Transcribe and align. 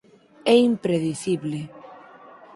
É 0.53 0.55
impredicible. 0.69 1.59